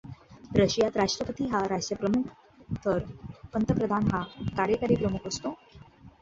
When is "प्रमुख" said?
4.95-5.27